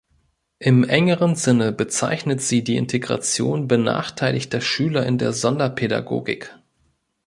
Im 0.57 0.83
engeren 0.83 1.35
Sinne 1.35 1.71
bezeichnet 1.71 2.41
sie 2.41 2.63
die 2.63 2.75
Integration 2.75 3.67
benachteiligter 3.67 4.59
Schüler 4.59 5.05
in 5.05 5.19
der 5.19 5.31
Sonderpädagogik. 5.31 6.57